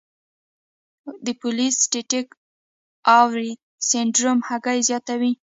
[1.25, 2.27] د پولی سیسټک
[3.17, 3.51] اووری
[3.87, 5.31] سنډروم هګۍ زیاتوي.